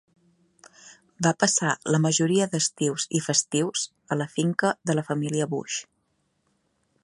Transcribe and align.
Va 1.25 1.33
passar 1.43 1.73
la 1.95 1.99
majoria 2.07 2.47
d'estius 2.55 3.05
i 3.19 3.23
festius 3.27 3.85
a 4.17 4.21
la 4.23 4.29
finca 4.39 4.75
de 4.91 4.97
la 4.99 5.07
família 5.11 5.49
Bush. 5.55 5.81